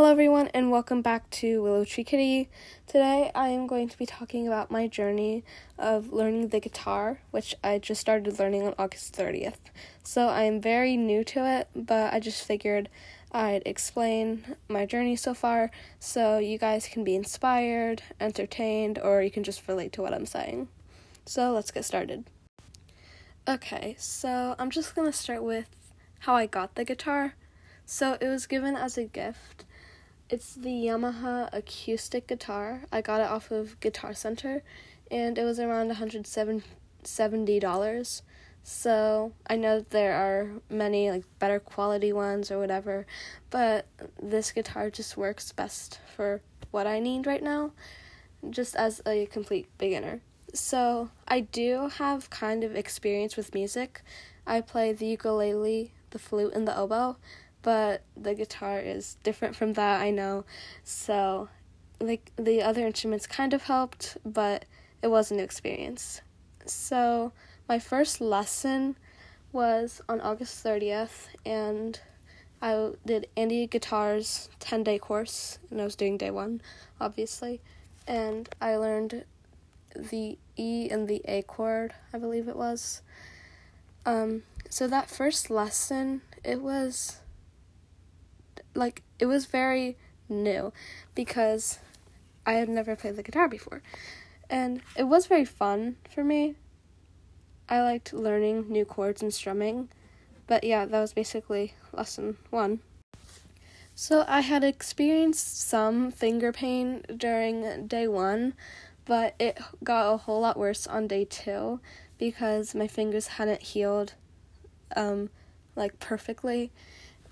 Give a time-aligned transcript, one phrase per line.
[0.00, 2.48] Hello, everyone, and welcome back to Willow Tree Kitty.
[2.86, 5.44] Today, I am going to be talking about my journey
[5.78, 9.58] of learning the guitar, which I just started learning on August 30th.
[10.02, 12.88] So, I am very new to it, but I just figured
[13.30, 19.30] I'd explain my journey so far so you guys can be inspired, entertained, or you
[19.30, 20.68] can just relate to what I'm saying.
[21.26, 22.24] So, let's get started.
[23.46, 25.68] Okay, so I'm just gonna start with
[26.20, 27.34] how I got the guitar.
[27.84, 29.66] So, it was given as a gift
[30.30, 32.82] it's the Yamaha acoustic guitar.
[32.92, 34.62] I got it off of Guitar Center
[35.10, 38.22] and it was around $170.
[38.62, 43.06] So I know that there are many like better quality ones or whatever,
[43.50, 43.86] but
[44.22, 47.72] this guitar just works best for what I need right now,
[48.50, 50.20] just as a complete beginner.
[50.54, 54.02] So I do have kind of experience with music.
[54.46, 57.16] I play the ukulele, the flute, and the oboe,
[57.62, 60.44] but the guitar is different from that, I know.
[60.84, 61.48] So,
[62.00, 64.64] like, the other instruments kind of helped, but
[65.02, 66.22] it was an experience.
[66.66, 67.32] So,
[67.68, 68.96] my first lesson
[69.52, 72.00] was on August 30th, and
[72.62, 76.60] I did Andy Guitar's 10 day course, and I was doing day one,
[77.00, 77.60] obviously.
[78.06, 79.24] And I learned
[79.94, 83.02] the E and the A chord, I believe it was.
[84.06, 87.20] Um, so that first lesson, it was
[88.74, 89.96] like it was very
[90.28, 90.72] new
[91.14, 91.78] because
[92.46, 93.82] I had never played the guitar before.
[94.48, 96.56] And it was very fun for me.
[97.68, 99.88] I liked learning new chords and strumming.
[100.46, 102.80] But yeah, that was basically lesson 1.
[103.94, 108.54] So I had experienced some finger pain during day 1,
[109.04, 111.80] but it got a whole lot worse on day 2
[112.18, 114.14] because my fingers hadn't healed
[114.96, 115.30] um
[115.76, 116.72] like perfectly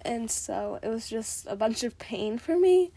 [0.02, 2.92] and so it was just a bunch of pain for me.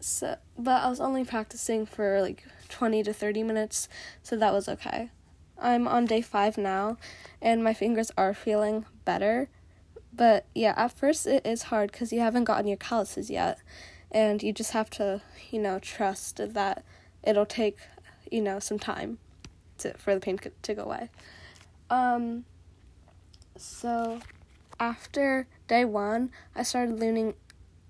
[0.00, 3.88] So, but I was only practicing for like 20 to 30 minutes,
[4.22, 5.10] so that was okay.
[5.58, 6.96] I'm on day 5 now
[7.40, 9.48] and my fingers are feeling better.
[10.12, 13.58] But yeah, at first it is hard cuz you haven't gotten your calluses yet
[14.10, 16.84] and you just have to, you know, trust that
[17.22, 17.78] it'll take,
[18.30, 19.18] you know, some time
[19.78, 21.08] to for the pain to go away.
[21.88, 22.44] Um
[23.56, 24.20] so
[24.82, 27.34] after day one, I started learning.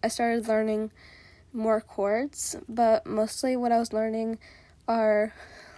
[0.03, 0.91] I started learning
[1.51, 4.39] more chords, but mostly what I was learning
[4.87, 5.33] are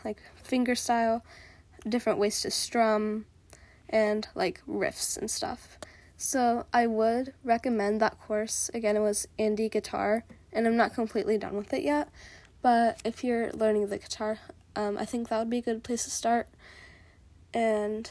[0.05, 1.25] like finger style,
[1.89, 3.27] different ways to strum,
[3.89, 5.79] and like riffs and stuff.
[6.17, 8.69] So I would recommend that course.
[8.75, 12.09] Again, it was Andy Guitar, and I'm not completely done with it yet.
[12.61, 14.41] But if you're learning the guitar,
[14.75, 16.49] um, I think that would be a good place to start.
[17.53, 18.11] And.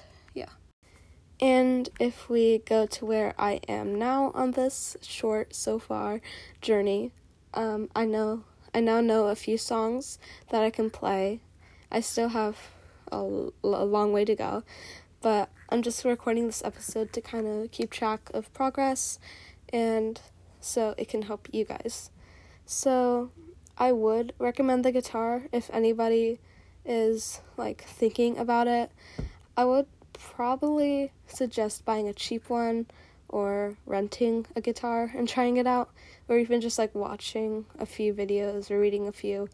[1.40, 6.22] And if we go to where I am now on this short so far
[6.62, 7.12] journey,
[7.54, 10.18] um, I know I now know a few songs
[10.50, 11.42] that I can play.
[11.92, 12.58] I still have
[13.12, 13.18] a,
[13.64, 14.64] a long way to go,
[15.22, 19.20] but I'm just recording this episode to kind of keep track of progress
[19.72, 20.20] and
[20.60, 22.10] so it can help you guys.
[22.66, 23.32] So,
[23.78, 26.40] I would recommend the guitar if anybody
[26.86, 28.92] is like thinking about it.
[29.58, 32.88] I would probably suggest buying a cheap one
[33.30, 35.90] or renting a guitar and trying it out,
[36.28, 39.50] or even just like watching a few videos or reading a few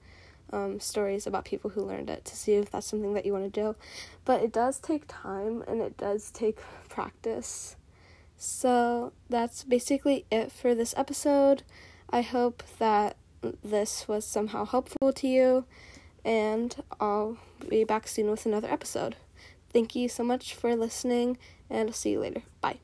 [0.51, 3.51] um, stories about people who learned it to see if that's something that you want
[3.51, 3.75] to do.
[4.25, 6.59] But it does take time and it does take
[6.89, 7.77] practice.
[8.37, 11.63] So that's basically it for this episode.
[12.09, 13.15] I hope that
[13.63, 15.65] this was somehow helpful to you,
[16.25, 17.37] and I'll
[17.67, 19.15] be back soon with another episode.
[19.71, 21.37] Thank you so much for listening,
[21.69, 22.43] and I'll see you later.
[22.61, 22.79] Bye.